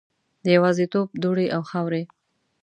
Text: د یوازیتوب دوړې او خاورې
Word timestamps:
د 0.43 0.45
یوازیتوب 0.57 1.07
دوړې 1.21 1.47
او 1.55 1.61
خاورې 1.69 2.03